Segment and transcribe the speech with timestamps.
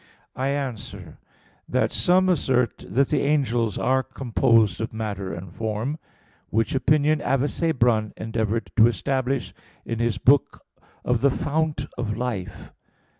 [0.35, 1.19] I answer
[1.69, 5.99] that, Some assert that the angels are composed of matter and form;
[6.49, 9.53] which opinion Avicebron endeavored to establish
[9.85, 10.65] in his book
[11.05, 12.73] of the _Fount of Life.